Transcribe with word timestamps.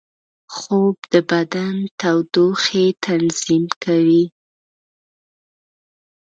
خوب 0.57 0.95
د 1.13 1.15
بدن 1.29 1.75
تودوخې 1.99 2.85
تنظیم 3.05 3.65
کوي 3.83 4.23